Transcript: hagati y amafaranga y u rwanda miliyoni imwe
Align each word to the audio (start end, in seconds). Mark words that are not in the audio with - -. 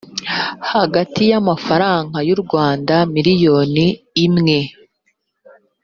hagati 0.73 1.21
y 1.31 1.33
amafaranga 1.41 2.17
y 2.27 2.31
u 2.35 2.37
rwanda 2.43 2.93
miliyoni 3.13 3.85
imwe 4.25 4.59